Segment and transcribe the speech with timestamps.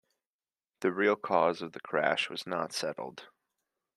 [0.79, 3.27] The real cause of the crash was not settled.